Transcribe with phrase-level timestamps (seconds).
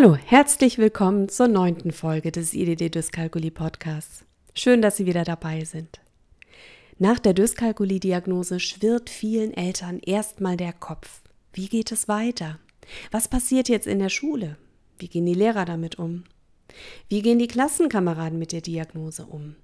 [0.00, 4.24] Hallo, herzlich willkommen zur neunten Folge des IDD Dyskalkulie Podcasts.
[4.54, 5.98] Schön, dass Sie wieder dabei sind.
[7.00, 11.22] Nach der Dyskalkulie-Diagnose schwirrt vielen Eltern erstmal der Kopf.
[11.52, 12.60] Wie geht es weiter?
[13.10, 14.56] Was passiert jetzt in der Schule?
[15.00, 16.22] Wie gehen die Lehrer damit um?
[17.08, 19.56] Wie gehen die Klassenkameraden mit der Diagnose um?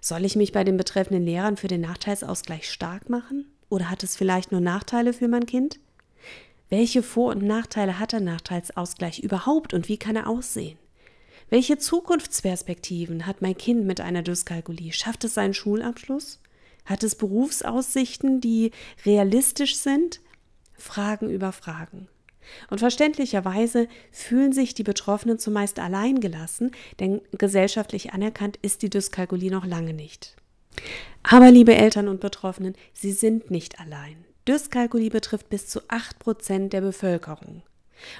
[0.00, 3.46] Soll ich mich bei den betreffenden Lehrern für den Nachteilsausgleich stark machen?
[3.68, 5.78] Oder hat es vielleicht nur Nachteile für mein Kind?
[6.70, 10.78] Welche Vor- und Nachteile hat der Nachteilsausgleich überhaupt und wie kann er aussehen?
[11.48, 14.92] Welche Zukunftsperspektiven hat mein Kind mit einer Dyskalkulie?
[14.92, 16.38] Schafft es seinen Schulabschluss?
[16.84, 18.70] Hat es Berufsaussichten, die
[19.04, 20.20] realistisch sind?
[20.74, 22.06] Fragen über Fragen.
[22.70, 29.66] Und verständlicherweise fühlen sich die Betroffenen zumeist alleingelassen, denn gesellschaftlich anerkannt ist die Dyskalkulie noch
[29.66, 30.36] lange nicht.
[31.24, 34.24] Aber liebe Eltern und Betroffenen, sie sind nicht allein.
[34.50, 37.62] Dyskalkulie betrifft bis zu 8 Prozent der Bevölkerung.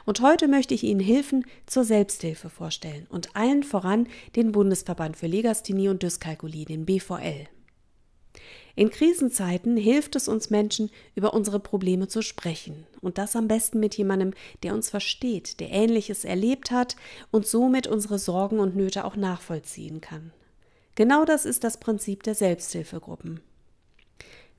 [0.06, 5.27] Und heute möchte ich Ihnen Hilfen zur Selbsthilfe vorstellen und allen voran den Bundesverband für
[5.27, 7.48] Legasthenie und Dyskalkulie, den BVL.
[8.77, 12.86] In Krisenzeiten hilft es uns Menschen, über unsere Probleme zu sprechen.
[13.01, 16.95] Und das am besten mit jemandem, der uns versteht, der Ähnliches erlebt hat
[17.33, 20.33] und somit unsere Sorgen und Nöte auch nachvollziehen kann.
[20.95, 23.41] Genau das ist das Prinzip der Selbsthilfegruppen.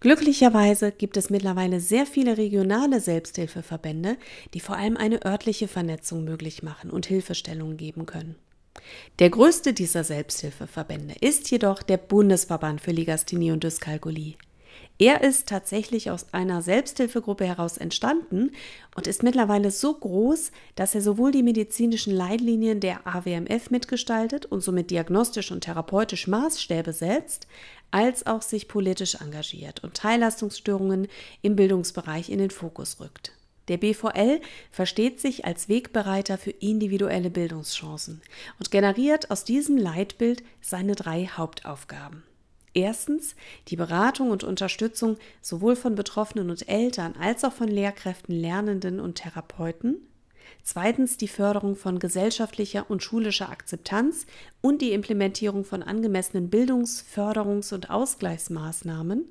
[0.02, 4.18] Glücklicherweise gibt es mittlerweile sehr viele regionale Selbsthilfeverbände,
[4.56, 8.36] die vor allem eine örtliche Vernetzung möglich machen und Hilfestellungen geben können.
[9.20, 14.38] Der größte dieser Selbsthilfeverbände ist jedoch der Bundesverband für Legasthenie und Dyskalkulie.
[15.02, 18.52] Er ist tatsächlich aus einer Selbsthilfegruppe heraus entstanden
[18.96, 24.62] und ist mittlerweile so groß, dass er sowohl die medizinischen Leitlinien der AWMF mitgestaltet und
[24.62, 27.48] somit diagnostisch und therapeutisch Maßstäbe setzt,
[27.90, 31.08] als auch sich politisch engagiert und Teilleistungsstörungen
[31.42, 33.32] im Bildungsbereich in den Fokus rückt.
[33.70, 34.40] Der BVL
[34.72, 38.22] versteht sich als Wegbereiter für individuelle Bildungschancen
[38.60, 42.22] und generiert aus diesem Leitbild seine drei Hauptaufgaben.
[42.74, 43.36] Erstens
[43.68, 49.16] die Beratung und Unterstützung sowohl von Betroffenen und Eltern als auch von Lehrkräften, Lernenden und
[49.16, 50.08] Therapeuten.
[50.64, 54.26] Zweitens die Förderung von gesellschaftlicher und schulischer Akzeptanz
[54.62, 59.26] und die Implementierung von angemessenen Bildungs-, Förderungs- und Ausgleichsmaßnahmen.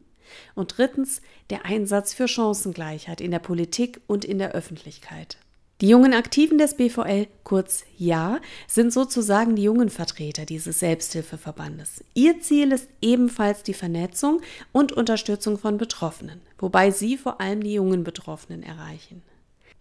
[0.54, 5.38] Und drittens der Einsatz für Chancengleichheit in der Politik und in der Öffentlichkeit.
[5.80, 12.04] Die jungen Aktiven des BVL, kurz JA, sind sozusagen die jungen Vertreter dieses Selbsthilfeverbandes.
[12.12, 14.42] Ihr Ziel ist ebenfalls die Vernetzung
[14.72, 19.22] und Unterstützung von Betroffenen, wobei sie vor allem die jungen Betroffenen erreichen.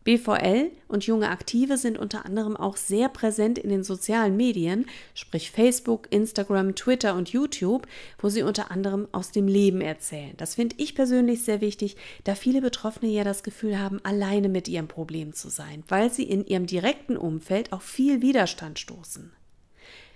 [0.03, 5.51] BVL und junge Aktive sind unter anderem auch sehr präsent in den sozialen Medien, sprich
[5.51, 7.85] Facebook, Instagram, Twitter und YouTube,
[8.17, 10.33] wo sie unter anderem aus dem Leben erzählen.
[10.37, 14.67] Das finde ich persönlich sehr wichtig, da viele Betroffene ja das Gefühl haben, alleine mit
[14.67, 19.31] ihrem Problem zu sein, weil sie in ihrem direkten Umfeld auf viel Widerstand stoßen.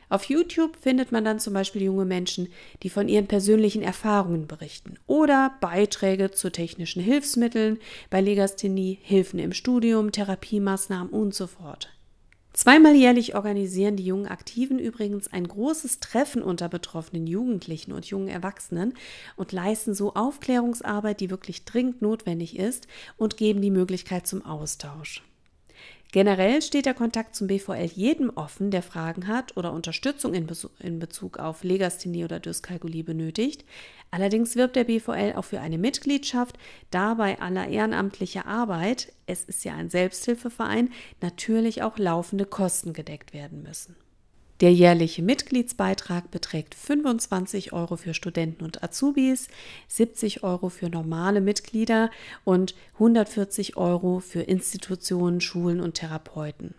[0.09, 2.49] Auf YouTube findet man dann zum Beispiel junge Menschen,
[2.83, 9.53] die von ihren persönlichen Erfahrungen berichten oder Beiträge zu technischen Hilfsmitteln bei Legasthenie, Hilfen im
[9.53, 11.89] Studium, Therapiemaßnahmen und so fort.
[12.53, 18.27] Zweimal jährlich organisieren die jungen Aktiven übrigens ein großes Treffen unter betroffenen Jugendlichen und jungen
[18.27, 18.93] Erwachsenen
[19.35, 22.87] und leisten so Aufklärungsarbeit, die wirklich dringend notwendig ist
[23.17, 25.23] und geben die Möglichkeit zum Austausch.
[26.13, 30.47] Generell steht der Kontakt zum BVL jedem offen, der Fragen hat oder Unterstützung in,
[30.77, 33.65] in Bezug auf Legasthenie oder Dyskalkulie benötigt.
[34.11, 36.59] Allerdings wirbt der BVL auch für eine Mitgliedschaft,
[36.91, 43.33] da bei aller ehrenamtlicher Arbeit, es ist ja ein Selbsthilfeverein, natürlich auch laufende Kosten gedeckt
[43.33, 43.95] werden müssen.
[44.63, 49.49] Der jährliche Mitgliedsbeitrag beträgt 25 Euro für Studenten und Azubis,
[49.89, 52.09] 70 Euro für normale Mitglieder
[52.45, 56.75] und 140 Euro für Institutionen, Schulen und Therapeuten.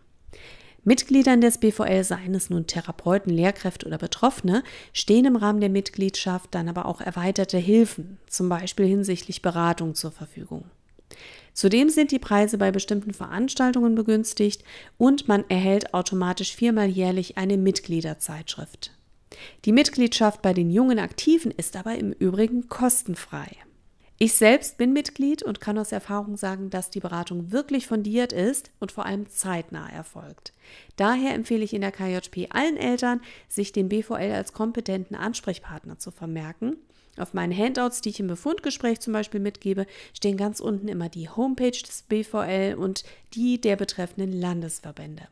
[0.82, 4.62] Mitgliedern des BVL, seien es nun Therapeuten, Lehrkräfte oder Betroffene,
[4.94, 10.10] stehen im Rahmen der Mitgliedschaft dann aber auch erweiterte Hilfen, zum Beispiel hinsichtlich Beratung zur
[10.10, 10.64] Verfügung.
[11.54, 14.64] Zudem sind die Preise bei bestimmten Veranstaltungen begünstigt
[14.98, 18.92] und man erhält automatisch viermal jährlich eine Mitgliederzeitschrift.
[19.64, 23.48] Die Mitgliedschaft bei den jungen Aktiven ist aber im Übrigen kostenfrei.
[24.18, 28.70] Ich selbst bin Mitglied und kann aus Erfahrung sagen, dass die Beratung wirklich fundiert ist
[28.80, 30.52] und vor allem zeitnah erfolgt.
[30.96, 36.10] Daher empfehle ich in der KJP allen Eltern, sich den BVL als kompetenten Ansprechpartner zu
[36.10, 36.76] vermerken
[37.18, 41.28] auf meinen Handouts, die ich im Befundgespräch zum Beispiel mitgebe, stehen ganz unten immer die
[41.28, 45.28] Homepage des BVL und die der betreffenden Landesverbände.